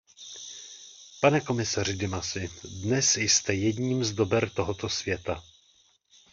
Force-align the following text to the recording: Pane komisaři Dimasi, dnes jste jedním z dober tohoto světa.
Pane 1.21 1.41
komisaři 1.41 1.95
Dimasi, 1.97 2.49
dnes 2.81 3.17
jste 3.17 3.53
jedním 3.53 4.03
z 4.03 4.11
dober 4.11 4.49
tohoto 4.49 4.89
světa. 4.89 5.43